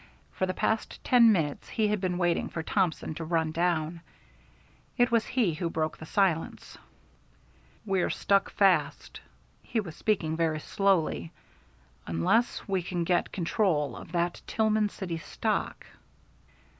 [0.31, 4.01] For the past ten minutes he had been waiting for Thompson to run down.
[4.97, 6.75] It was he who broke the silence.
[7.85, 9.21] "We're stuck fast"
[9.61, 11.31] he was speaking very slowly
[12.07, 15.85] "unless we can get control of that Tillman City stock."